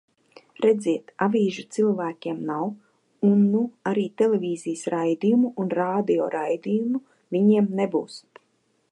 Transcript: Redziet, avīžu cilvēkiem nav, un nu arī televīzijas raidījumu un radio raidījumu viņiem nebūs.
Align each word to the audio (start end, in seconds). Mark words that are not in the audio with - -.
Redziet, 0.63 1.11
avīžu 1.23 1.63
cilvēkiem 1.75 2.39
nav, 2.47 2.63
un 3.27 3.43
nu 3.49 3.61
arī 3.91 4.05
televīzijas 4.21 4.81
raidījumu 4.93 5.51
un 5.65 5.69
radio 5.81 6.31
raidījumu 6.37 7.03
viņiem 7.37 7.69
nebūs. 7.81 8.17